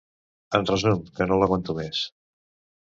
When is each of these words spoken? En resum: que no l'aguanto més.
En 0.59 0.65
resum: 0.69 1.03
que 1.19 1.29
no 1.29 1.39
l'aguanto 1.43 1.79
més. 1.83 2.05